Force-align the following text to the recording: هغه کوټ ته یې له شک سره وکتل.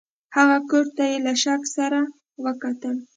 هغه 0.35 0.57
کوټ 0.69 0.85
ته 0.97 1.03
یې 1.11 1.17
له 1.25 1.33
شک 1.43 1.61
سره 1.75 1.99
وکتل. 2.45 2.95